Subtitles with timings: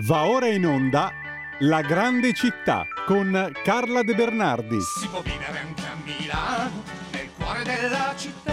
[0.00, 1.10] Va ora in onda
[1.60, 4.78] La grande città con Carla De Bernardi.
[4.78, 8.52] Si può vivere anche a Milano, nel cuore della città.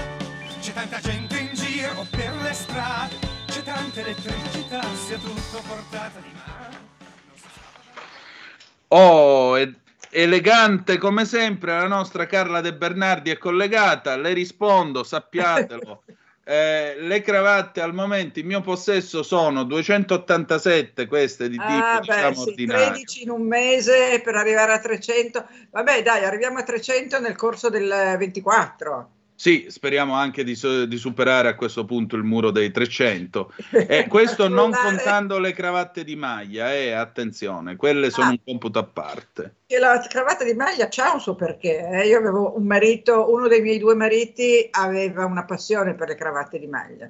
[0.62, 3.16] C'è tanta gente in giro per le strade,
[3.48, 6.78] c'è tanta elettricità, sia tutto portata di mano.
[8.88, 9.76] Oh, e-
[10.12, 14.16] elegante come sempre, la nostra Carla De Bernardi è collegata.
[14.16, 16.04] Le rispondo, sappiatelo.
[16.46, 22.14] Eh, le cravatte al momento in mio possesso sono 287 queste di tipo Ah, beh,
[22.14, 22.88] diciamo sì, ordinario.
[22.88, 25.48] 13 in un mese per arrivare a 300.
[25.72, 29.10] Vabbè, dai, arriviamo a 300 nel corso del 24.
[29.36, 33.52] Sì, speriamo anche di, di superare a questo punto il muro dei 300.
[33.72, 38.32] E questo non contando le cravatte di maglia, eh, attenzione, quelle sono Ah.
[38.32, 39.56] un computo a parte.
[39.66, 41.80] che la cravatta di maglia c'ha un suo perché.
[41.80, 42.08] eh.
[42.08, 46.60] Io avevo un marito, uno dei miei due mariti aveva una passione per le cravatte
[46.60, 47.10] di maglia.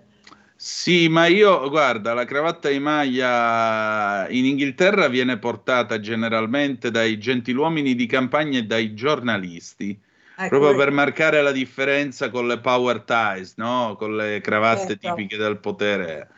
[0.56, 7.96] Sì, ma io, guarda, la cravatta di maglia in Inghilterra viene portata generalmente dai gentiluomini
[7.96, 10.00] di campagna e dai giornalisti,
[10.36, 13.96] Ecco, proprio per marcare la differenza con le power ties, no?
[13.98, 15.14] Con le cravatte Certo.
[15.16, 16.30] tipiche del potere.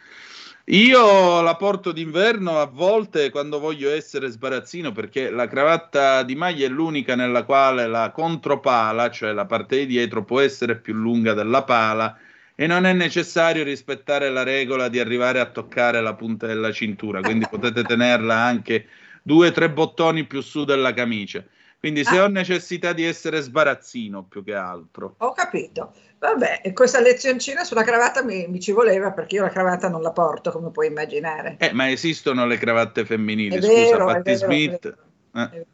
[0.70, 6.66] Io la porto d'inverno a volte quando voglio essere sbarazzino, perché la cravatta di maglia
[6.66, 11.34] è l'unica nella quale la contropala, cioè la parte di dietro, può essere più lunga
[11.34, 12.18] della pala
[12.56, 17.22] e non è necessario rispettare la regola di arrivare a toccare la punta della cintura,
[17.22, 18.88] quindi potete tenerla anche
[19.22, 21.44] due o tre bottoni più su della camicia.
[21.86, 22.24] Quindi se Ah.
[22.24, 25.14] ho necessità di essere sbarazzino più che altro.
[25.20, 25.94] Ho capito.
[26.18, 30.12] Vabbè, questa lezioncina sulla cravatta mi, mi ci voleva perché io la cravatta non la
[30.12, 31.58] porto, come puoi immaginare.
[31.60, 34.98] Eh, ma esistono le cravatte femminili, È scusa, vero, è Patti vero, è Smith.
[35.36, 35.42] Eh.
[35.42, 35.66] È.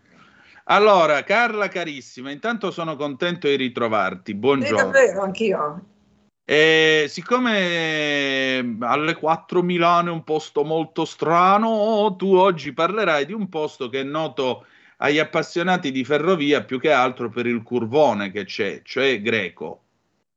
[0.66, 4.34] Allora, Carla carissima, intanto sono contento di ritrovarti.
[4.34, 4.76] Buongiorno.
[4.92, 5.86] davvero, anch'io.
[6.44, 13.48] E siccome alle 4 Milano è un posto molto strano, tu oggi parlerai di un
[13.48, 14.66] posto che è noto
[15.04, 19.84] agli appassionati di ferrovia più che altro per il curvone che c'è, cioè Greco.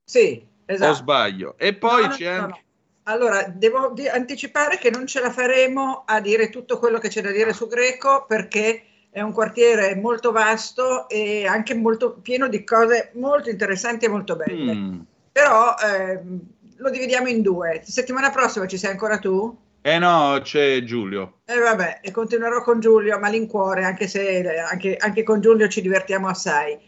[0.04, 0.94] Sì, O esatto.
[0.94, 1.54] sbaglio?
[1.58, 2.62] E poi No, no, c'è no, anche...
[3.04, 7.20] Allora, devo di- anticipare che non ce la faremo a dire tutto quello che c'è
[7.20, 12.64] da dire su Greco perché è un quartiere molto vasto e anche molto pieno di
[12.64, 14.74] cose molto interessanti e molto belle.
[14.74, 15.00] Mm.
[15.30, 16.40] Però ehm,
[16.76, 17.82] lo dividiamo in due.
[17.84, 19.54] Settimana prossima ci sei ancora tu?
[19.86, 21.40] Eh no, c'è Giulio.
[21.44, 25.68] E vabbè, e continuerò con Giulio a malincuore, anche se eh, anche, anche con Giulio
[25.68, 26.78] ci divertiamo assai.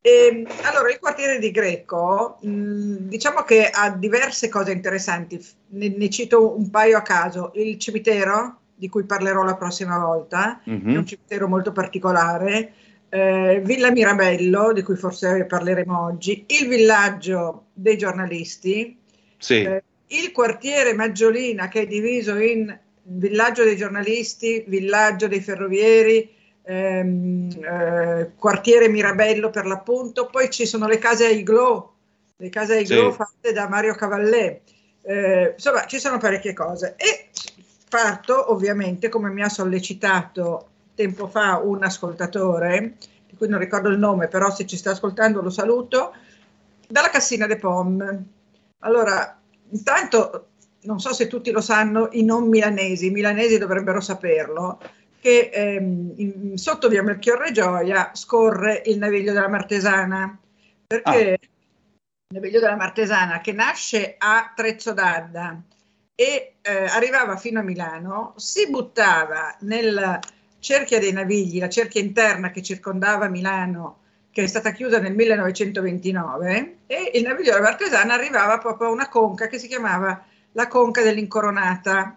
[0.00, 5.38] E, allora, il quartiere di Greco, mh, diciamo che ha diverse cose interessanti,
[5.68, 7.52] ne, ne cito un paio a caso.
[7.54, 10.96] Il cimitero, di cui parlerò la prossima volta, è Mhm.
[10.96, 12.72] un cimitero molto particolare.
[13.12, 18.96] eh, Villa Mirabello, di cui forse parleremo oggi, il villaggio dei giornalisti,
[19.36, 19.62] Sì.
[19.62, 19.82] eh,
[20.12, 26.30] il quartiere Maggiolina che è diviso in villaggio dei giornalisti, villaggio dei ferrovieri,
[26.62, 31.94] ehm, eh, quartiere Mirabello per l'appunto, poi ci sono le case a iglo,
[32.36, 33.16] le case a iglo Sì.
[33.16, 34.60] fatte da Mario Cavallè,
[35.02, 37.30] Eh, insomma ci sono parecchie cose e
[37.88, 43.98] parto ovviamente come mi ha sollecitato tempo fa un ascoltatore, di cui non ricordo il
[43.98, 46.12] nome, però se ci sta ascoltando lo saluto,
[46.86, 48.24] dalla Cassina de Pom.
[48.80, 49.39] Allora,
[49.70, 50.48] intanto,
[50.82, 54.80] non so se tutti lo sanno, i non milanesi, i milanesi dovrebbero saperlo,
[55.20, 60.38] che ehm, in- sotto via Melchiorre Gioia scorre il Naviglio della Martesana,
[60.86, 61.38] perché?
[61.40, 65.62] Il Naviglio della Martesana che nasce a Trezzo d'Adda
[66.14, 70.20] e eh, arrivava fino a Milano, si buttava nella
[70.58, 73.99] cerchia dei Navigli, la cerchia interna che circondava Milano,
[74.32, 79.08] che è stata chiusa nel 1929, e il Naviglio della Martesana arrivava proprio a una
[79.08, 82.16] conca che si chiamava la conca dell'Incoronata.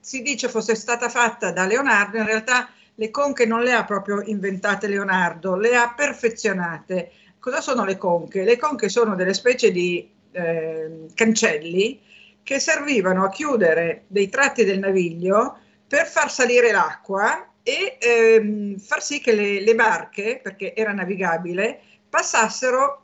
[0.00, 4.22] Si dice fosse stata fatta da Leonardo, in realtà le conche non le ha proprio
[4.22, 7.12] inventate Leonardo, le ha perfezionate.
[7.38, 8.44] Cosa sono le conche?
[8.44, 12.00] Le conche sono delle specie di eh, cancelli
[12.42, 19.02] che servivano a chiudere dei tratti del naviglio per far salire l'acqua e ehm, far
[19.02, 23.02] sì che le, le barche, perché era navigabile, passassero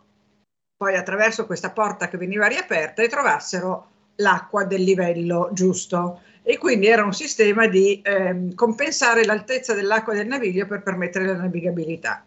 [0.76, 6.20] poi attraverso questa porta che veniva riaperta e trovassero l'acqua del livello giusto.
[6.44, 11.34] E quindi era un sistema di ehm, compensare l'altezza dell'acqua del naviglio per permettere la
[11.36, 12.24] navigabilità.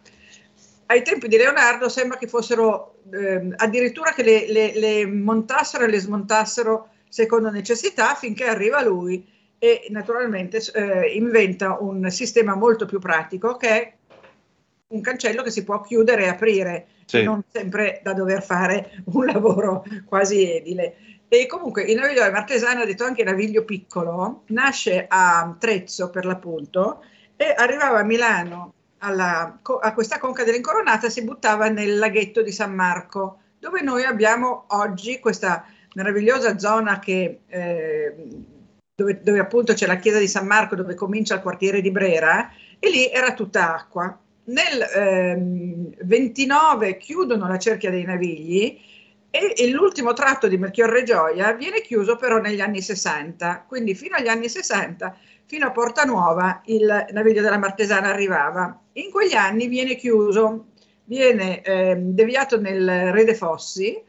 [0.86, 5.88] Ai tempi di Leonardo sembra che fossero ehm, addirittura che le, le- le montassero e
[5.88, 9.26] le smontassero secondo necessità finché arriva lui
[9.58, 13.94] e naturalmente eh, inventa un sistema molto più pratico che è
[14.88, 17.22] un cancello che si può chiudere e aprire, Sì.
[17.22, 20.96] non sempre da dover fare un lavoro quasi edile.
[21.28, 27.02] E comunque il naviglio della Martesana, detto anche naviglio piccolo, nasce a Trezzo per l'appunto
[27.34, 32.72] e arrivava a Milano alla, a questa conca dell'Incoronata si buttava nel laghetto di San
[32.72, 35.64] Marco, dove noi abbiamo oggi questa
[35.94, 38.14] meravigliosa zona che, eh,
[38.96, 42.50] dove, dove, appunto c'è la chiesa di San Marco, dove comincia il quartiere di Brera,
[42.78, 44.18] e lì era tutta acqua.
[44.44, 48.80] Nel eh, 29 chiudono la cerchia dei navigli
[49.28, 54.28] e l'ultimo tratto di Melchiorre Gioia viene chiuso però negli anni 60, quindi fino agli
[54.28, 55.14] anni 60,
[55.44, 58.80] fino a Porta Nuova, il naviglio della Martesana arrivava.
[58.94, 60.68] In quegli anni viene chiuso,
[61.04, 64.02] viene eh, deviato nel Re de Fossi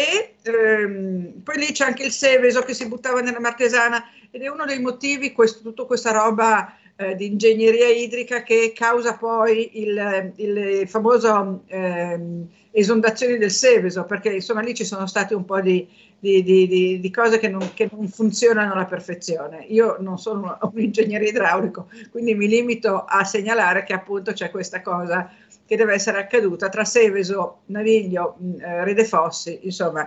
[0.00, 4.48] e ehm, poi lì c'è anche il Seveso che si buttava nella Martesana ed è
[4.48, 10.32] uno dei motivi, questo, tutta questa roba eh, di ingegneria idrica che causa poi il,
[10.36, 15.86] il famoso eh, esondazioni del Seveso, perché insomma lì ci sono state un po' di,
[16.18, 19.64] di, di, di cose che non, che non, funzionano alla perfezione.
[19.68, 24.80] Io non sono un ingegnere idraulico, quindi mi limito a segnalare che appunto c'è questa
[24.80, 25.30] cosa
[25.70, 30.04] che deve essere accaduta tra Seveso, Naviglio, eh, Rede Fossi, insomma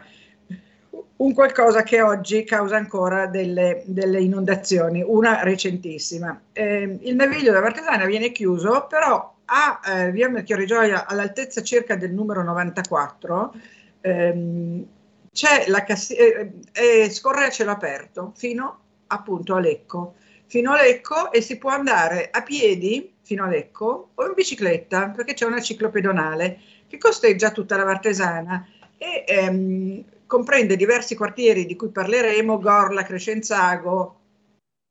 [1.15, 6.37] un qualcosa che oggi causa ancora delle, delle inondazioni, una recentissima.
[6.51, 11.95] Eh, il naviglio della Martesana viene chiuso, però a eh, via Melchiorre Gioia, all'altezza circa
[11.95, 13.53] del numero 94,
[14.01, 14.85] ehm,
[15.31, 20.15] c'è la cassi- eh, eh, scorre a cielo aperto fino appunto a Lecco.
[20.47, 25.09] Fino a Lecco e si può andare a piedi fino a Lecco o in bicicletta
[25.09, 28.67] perché c'è una ciclopedonale che costeggia tutta la Martesana
[28.97, 34.19] e ehm, comprende diversi quartieri di cui parleremo, Gorla, Crescenzago.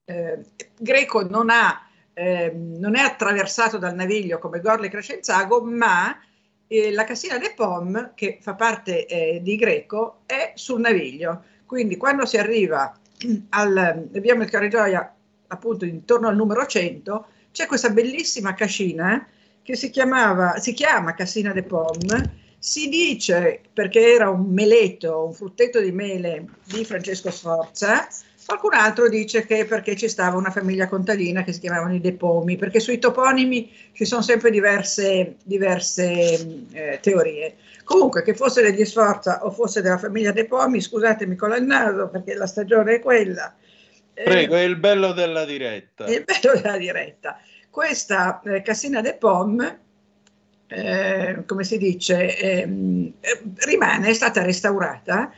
[0.05, 0.39] Eh,
[0.79, 6.19] Greco non, ha, eh, non, è attraversato dal naviglio come Gorla e Crescenzago, ma
[6.67, 11.45] eh, la Cassina de Pom, che fa parte eh, di Greco, è sul naviglio.
[11.67, 12.95] Quindi quando si arriva
[13.51, 14.69] al via Melchiorre
[15.53, 19.27] appunto intorno al numero 100, c'è questa bellissima cascina
[19.63, 21.99] che si, chiamava, si chiama Cassina de Pom
[22.63, 28.07] si dice, perché era un meleto, un frutteto di mele di Francesco Sforza,
[28.47, 32.57] qualcun altro dice che perché ci stava una famiglia contadina che si chiamavano i Depomi,
[32.57, 37.57] perché sui toponimi ci sono sempre diverse, diverse eh, teorie.
[37.83, 42.35] Comunque, che fosse degli Sforza o fosse della famiglia Depomi, scusatemi con il naso perché
[42.35, 43.53] la stagione è quella.
[44.15, 46.05] Prego, eh, è il bello della diretta.
[46.05, 47.41] È il bello della diretta.
[47.71, 49.81] Questa eh, Cassina de Pom
[50.73, 55.31] eh, come si dice, ehm, eh, rimane, è stata restaurata.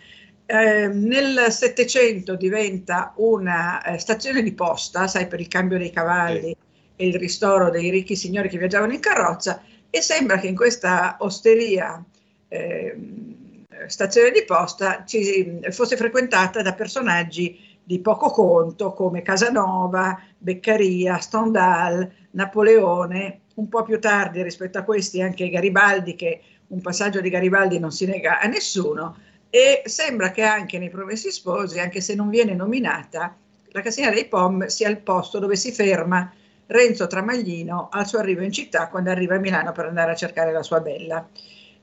[0.47, 6.57] Eh, nel Settecento diventa una eh, stazione di posta, sai, per il cambio dei cavalli
[6.97, 11.17] e il ristoro dei ricchi signori che viaggiavano in carrozza e sembra che in questa
[11.21, 12.03] osteria
[12.49, 21.19] ehm, stazione di posta ci, fosse frequentata da personaggi di poco conto come Casanova, Beccaria,
[21.19, 27.29] Stendhal, Napoleone un po' più tardi rispetto a questi anche Garibaldi, che un passaggio di
[27.29, 29.17] Garibaldi non si nega a nessuno,
[29.51, 33.37] e sembra che anche nei Promessi Sposi, anche se non viene nominata,
[33.69, 36.33] la Cassina dei Pom sia il posto dove si ferma
[36.67, 40.53] Renzo Tramaglino al suo arrivo in città quando arriva a Milano per andare a cercare
[40.53, 41.29] la sua bella.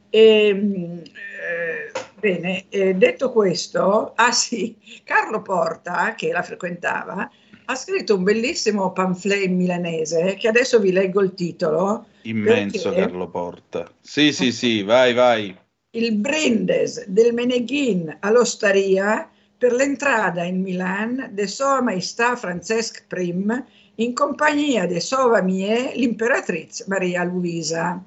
[0.10, 1.91] E, ehm, eh,
[2.22, 7.30] bene, eh, detto questo, ah sì, Carlo Porta, che la frequentava,
[7.66, 12.06] ha scritto un bellissimo pamphlet in milanese che adesso vi leggo il titolo.
[12.24, 13.02] Immenso perché...
[13.02, 13.92] Carlo Porta.
[14.00, 15.58] Sì, sì, sì, vai, vai.
[15.94, 24.14] Il brindes del Meneghin all'osteria per l'entrata in Milan de Sua Maestà Francesc Prim in
[24.14, 28.04] compagnia di Sova Mie, l'imperatrice Maria Luisa.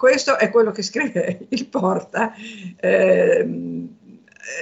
[0.00, 2.32] Questo è quello che scrive il Porta.
[2.80, 3.46] Eh,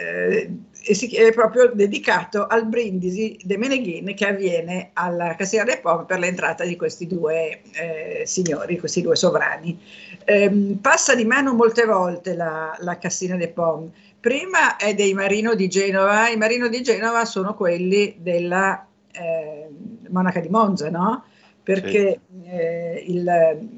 [0.03, 0.51] eh,
[0.83, 6.07] e si, è proprio dedicato al brindisi de Meneghin che avviene alla Cassiera dei Pom
[6.07, 9.81] per l'entrata di questi due eh, signori, questi due sovrani.
[10.25, 13.93] Eh, passa di mano molte volte la, la Cassina dei Pom.
[14.19, 19.69] Prima è dei Marino di Genova, i Marino di Genova sono quelli della eh,
[20.09, 21.27] Monaca di Monza, no?
[21.63, 22.49] Perché sì.
[22.51, 23.29] Eh, il,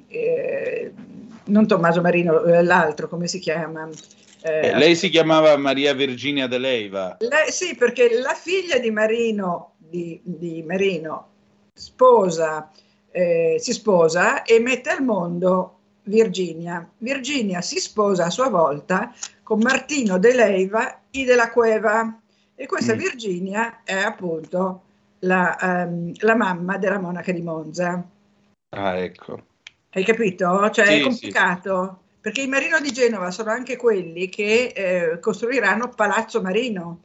[0.09, 0.93] eh,
[1.51, 3.89] non Tommaso Marino, eh, l'altro, come si chiama?
[4.43, 7.17] Eh, eh, lei si chiamava Maria Virginia de Leiva.
[7.21, 11.29] Lei, sì, perché la figlia di Marino, di, di Marino
[11.75, 12.71] sposa,
[13.11, 16.89] eh, si sposa e mette al mondo Virginia.
[16.99, 22.19] Virginia si sposa a sua volta con Martino de Leiva e della Cueva
[22.55, 22.99] e questa mm.
[22.99, 24.83] Virginia è appunto
[25.21, 28.03] la, um, la, mamma della monaca di Monza.
[28.71, 29.49] Ah, ecco.
[29.93, 30.71] Hai capito?
[30.71, 31.99] Cioè sì, è complicato.
[32.03, 37.01] Sì perché i Marino di Genova sono anche quelli che eh, costruiranno Palazzo Marino,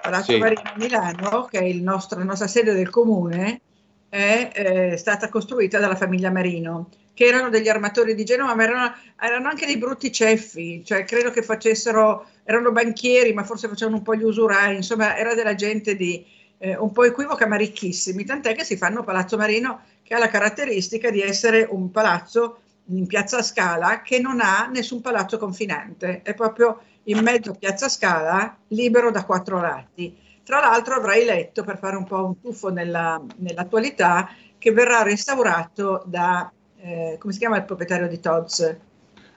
[0.00, 0.38] Palazzo Sì.
[0.38, 3.60] Marino a Milano, che è il nostro, la nostra sede del comune,
[4.08, 8.94] è eh, stata costruita dalla famiglia Marino, che erano degli armatori di Genova, ma erano,
[9.20, 14.02] erano anche dei brutti ceffi, cioè credo che facessero, erano banchieri, ma forse facevano un
[14.02, 16.24] po' gli usurai, insomma era della gente di
[16.62, 20.28] eh, un po' equivoca ma ricchissimi, tant'è che si fanno Palazzo Marino che ha la
[20.28, 26.34] caratteristica di essere un palazzo in piazza Scala che non ha nessun palazzo confinante, è
[26.34, 30.16] proprio in mezzo a piazza Scala, libero da quattro lati.
[30.44, 36.02] Tra l'altro avrai letto, per fare un po' un tuffo nella, nell'attualità, che verrà restaurato
[36.04, 36.50] da,
[36.80, 38.76] eh, come si chiama il proprietario di Tod's?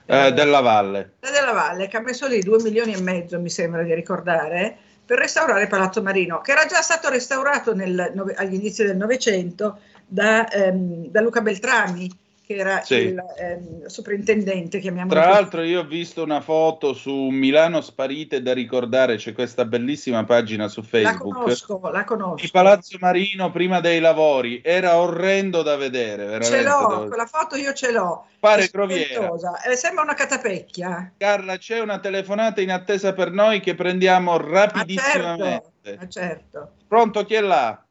[0.06, 1.14] Eh, della Valle.
[1.20, 4.76] Da Della Valle, che ha messo lì due milioni e mezzo, mi sembra di ricordare,
[5.04, 10.48] per restaurare Palazzo Marino, che era già stato restaurato nel agli inizi del Novecento da,
[10.48, 12.10] ehm, da Luca Beltrami,
[12.46, 12.94] che era Sì.
[12.94, 15.40] il ehm, soprintendente, chiamiamolo Tra così.
[15.40, 20.68] l'altro io ho visto una foto su Milano Sparite da ricordare, c'è questa bellissima pagina
[20.68, 21.32] su La Facebook.
[21.34, 22.42] conosco, la conosco.
[22.44, 26.56] Di Palazzo Marino prima dei lavori, era orrendo da vedere, veramente.
[26.56, 28.26] Ce l'ho, quella foto io ce l'ho.
[28.38, 29.62] Pare spaventosa.
[29.62, 31.14] Eh, sembra una catapecchia.
[31.16, 35.96] Carla, c'è una telefonata in attesa per noi che prendiamo Ma certo, rapidissimamente.
[35.98, 36.72] ma certo.
[36.86, 37.82] Pronto, chi è là?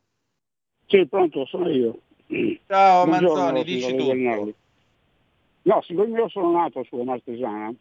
[0.86, 2.02] Sì, pronto, sono io.
[2.68, 4.54] Ciao Buongiorno, Manzoni, dici tutto.
[5.64, 7.74] No, siccome io sono nato sulla Martesana,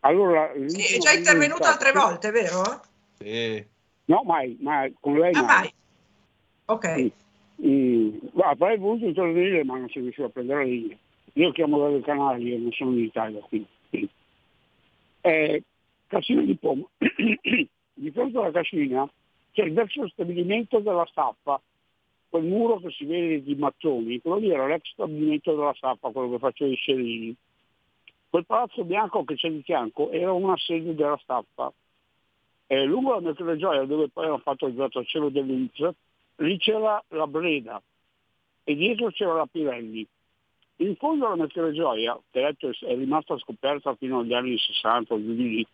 [0.00, 0.52] allora...
[0.66, 2.80] Sì, è già intervenuto altre volte, vero?
[3.18, 3.64] Sì.
[4.04, 5.46] No, mai, mai, con lei Ah, mai.
[5.46, 5.72] mai.
[6.66, 6.94] Ok.
[6.94, 7.12] Sì.
[7.66, 10.96] Mm, avrei voluto intervenire, ma non si riusciva a prendere la linea.
[11.32, 13.68] Io chiamo dalle Canarie, non sono in Italia, quindi.
[13.90, 14.08] sì.
[15.22, 15.62] Eh,
[16.06, 16.90] Cascina di Pomo.
[16.98, 19.10] di fronte alla cascina
[19.52, 21.60] c'è il vecchio stabilimento della Staffa,
[22.28, 26.30] quel muro che si vede di mattoni, quello lì era l'ex stabilimento della Staffa, quello
[26.30, 27.34] che faceva i scerini.
[28.28, 31.72] Quel palazzo bianco che c'è di fianco era una sede della Staffa.
[32.66, 35.88] Eh, lungo la Mercure Gioia, dove poi hanno fatto il grattacielo dell'Inps,
[36.36, 37.80] lì c'era la Breda
[38.64, 40.06] e dietro c'era la Pirelli.
[40.80, 45.34] In fondo alla Mercure Gioia, che è rimasta scoperta fino agli anni 60 o giù
[45.34, 45.66] di lì,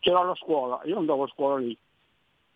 [0.00, 1.78] c'era la scuola, io andavo a scuola lì.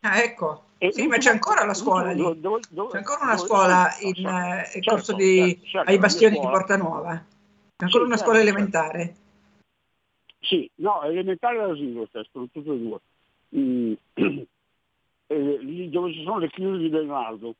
[0.06, 0.62] Ah, ecco.
[0.78, 2.22] E Sì, ma c'è ancora la scuola lì.
[2.40, 5.90] dove- dove- C'è ancora una scuola certo, in eh, il certo, corso di, certo, certo,
[5.90, 6.46] ai bastioni di.
[6.46, 7.14] Porta Nuova.
[7.76, 8.50] C'è ancora Sì, una certo, scuola certo.
[8.50, 9.14] elementare.
[10.40, 12.98] Sì, no, elementare e asilo, sono tutte e due.
[13.56, 13.92] Mm.
[15.28, 17.56] Eh, lì dove ci sono le chiuse di Bernardo.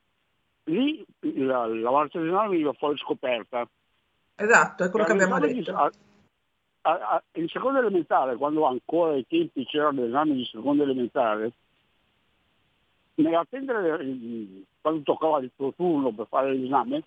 [0.70, 3.68] Lì la, la Martesana veniva fuori scoperta.
[4.36, 5.74] Esatto, è quello che abbiamo di- detto.
[5.74, 5.90] a-
[6.82, 11.54] a- a- in seconda elementare, quando ancora ai tempi c'erano l'esame di seconda elementare,
[13.16, 17.02] nell'attendere eh, quando toccava il tuo turno per fare l'esame,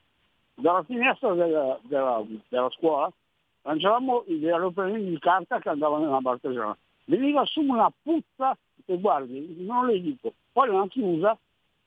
[0.53, 3.11] dalla finestra della, della- della scuola
[3.63, 6.77] lanciavamo gli aeroplanini di carta che andavano nella Martesana.
[7.05, 11.37] Veniva su una puzza che guardi, non le dico, poi l'hanno chiusa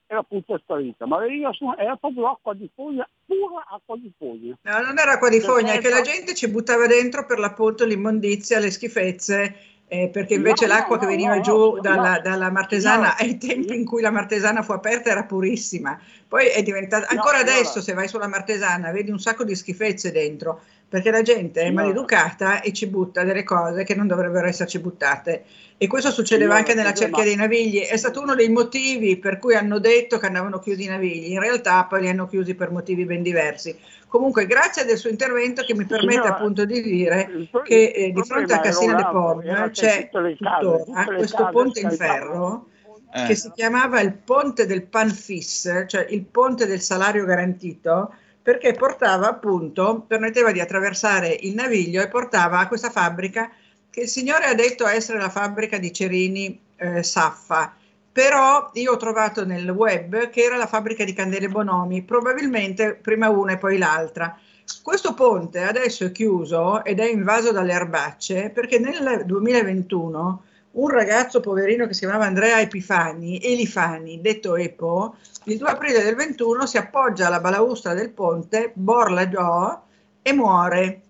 [0.06, 3.96] e la puzza è sparita, ma veniva su, era proprio acqua di foglia, pura acqua
[3.96, 4.56] di foglia.
[4.62, 6.12] No, non era acqua di fogna, è che la forza.
[6.12, 9.54] gente ci buttava dentro per l'appunto l'immondizia, le schifezze,
[9.92, 13.36] eh, perché invece No, no, l'acqua che no, veniva no, giù dalla, dalla Martesana ai
[13.36, 16.00] tempi in cui la Martesana fu aperta era purissima.
[16.26, 20.62] Poi è diventata, ancora adesso se vai sulla Martesana vedi un sacco di schifezze dentro,
[20.92, 25.44] perché la gente è maleducata e ci butta delle cose che non dovrebbero esserci buttate.
[25.78, 29.54] E questo succedeva anche nella cerchia dei Navigli, è stato uno dei motivi per cui
[29.54, 33.06] hanno detto che andavano chiusi i Navigli, in realtà poi li hanno chiusi per motivi
[33.06, 33.74] ben diversi.
[34.06, 38.52] Comunque, grazie del suo intervento che mi permette appunto di dire che eh, di fronte
[38.52, 42.66] a Cassina de che c'è case, tuttora questo ponte in ferro
[43.14, 43.26] Eh.
[43.28, 49.28] che si chiamava il ponte del Panfis, cioè il ponte del salario garantito, perché portava
[49.28, 53.50] appunto, permetteva di attraversare il naviglio e portava a questa fabbrica
[53.88, 57.74] che il signore ha detto essere la fabbrica di Cerini eh, Saffa.
[58.10, 63.30] Però io ho trovato nel web che era la fabbrica di candele Bonomi, probabilmente prima
[63.30, 64.36] una e poi l'altra.
[64.82, 71.40] Questo ponte adesso è chiuso ed è invaso dalle erbacce perché nel 2021 un ragazzo
[71.40, 76.78] poverino che si chiamava Andrea Epifani, Elifani, detto Epo, il 2 aprile del 21 si
[76.78, 79.82] appoggia alla balaustra del ponte, borla giò
[80.22, 81.02] e muore.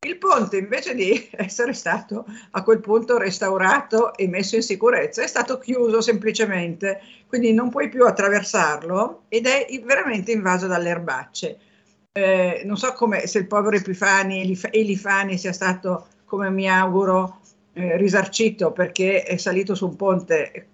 [0.00, 5.26] Il ponte invece di essere stato a quel punto restaurato e messo in sicurezza è
[5.26, 11.58] stato chiuso semplicemente, quindi non puoi più attraversarlo ed è veramente invaso dalle erbacce.
[12.12, 17.40] Eh, non so come se il povero Epifani, Elif- Elifani sia stato, come mi auguro,
[17.78, 20.66] eh, risarcito perché è salito su un ponte eh,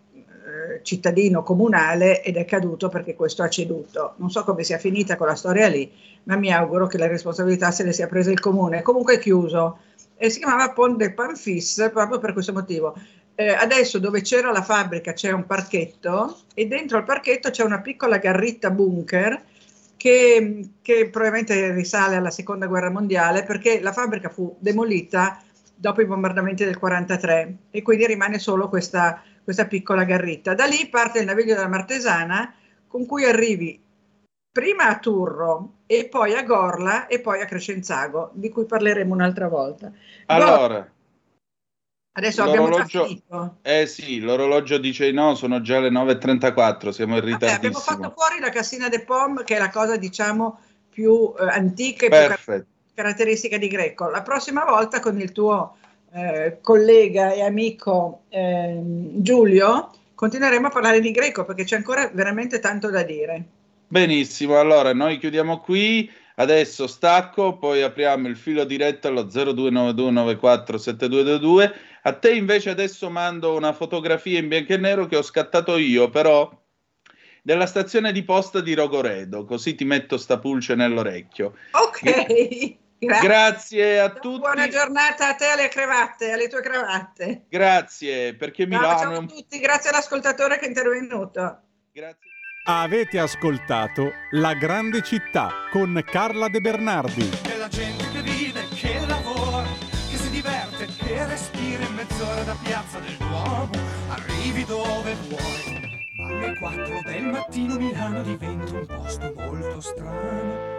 [0.82, 4.14] cittadino comunale ed è caduto perché questo ha ceduto.
[4.16, 5.90] Non so come sia finita con la storia lì,
[6.24, 8.80] ma mi auguro che la responsabilità se le sia presa il comune.
[8.80, 9.80] Comunque è chiuso
[10.16, 12.94] e si chiamava Ponte Panfis proprio per questo motivo.
[13.34, 17.80] eh, adesso dove c'era la fabbrica c'è un parchetto e dentro al parchetto c'è una
[17.80, 19.42] piccola garritta bunker
[19.96, 25.42] che, che probabilmente risale alla seconda guerra mondiale perché la fabbrica fu demolita
[25.74, 30.54] dopo i bombardamenti del 43 e quindi rimane solo questa, questa piccola garritta.
[30.54, 32.54] Da lì parte il naviglio della Martesana
[32.86, 33.82] con cui arrivi
[34.54, 39.48] prima a Turro e poi a Gorla e poi a Crescenzago, di cui parleremo un'altra
[39.48, 39.90] volta.
[40.26, 40.88] Allora,
[42.12, 43.56] adesso abbiamo già finito.
[43.62, 48.38] eh sì, l'orologio dice no, sono già le 9.34, siamo in Vabbè, abbiamo fatto fuori
[48.38, 52.66] la Cassina de Pom, che è la cosa diciamo più eh, antica e più Perfetto.
[52.94, 54.08] Caratteristica di Greco.
[54.08, 55.76] La prossima volta con il tuo
[56.12, 62.60] eh, collega e amico ehm, Giulio continueremo a parlare di Greco perché c'è ancora veramente
[62.60, 63.44] tanto da dire.
[63.88, 71.72] Benissimo, allora noi chiudiamo qui, adesso stacco, poi apriamo il filo diretto allo 0292947222.
[72.02, 76.10] A te invece adesso mando una fotografia in bianco e nero che ho scattato io,
[76.10, 76.50] però
[77.42, 81.54] della stazione di posta di Rogoredo, così ti metto sta pulce nell'orecchio.
[81.72, 83.28] Ok, grazie.
[83.28, 84.38] Grazie a tutti.
[84.38, 87.44] Buona giornata a te, alle cravatte, alle tue cravatte.
[87.48, 91.60] Grazie, perché Milano è ciao a tutti, grazie all'ascoltatore che è intervenuto.
[91.92, 92.30] Grazie.
[92.66, 97.28] Avete ascoltato La grande città con Carla De Bernardi.
[97.42, 99.68] Della gente che vive, che lavora,
[100.10, 103.70] che si diverte, che respira in mezz'ora da piazza del Duomo,
[104.08, 106.08] arrivi dove vuoi.
[106.16, 110.73] Ma alle 4 del mattino Milano diventa un posto molto strano.